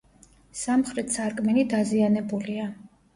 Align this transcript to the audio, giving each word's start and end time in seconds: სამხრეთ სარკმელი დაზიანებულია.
სამხრეთ 0.61 1.13
სარკმელი 1.17 1.65
დაზიანებულია. 1.73 2.65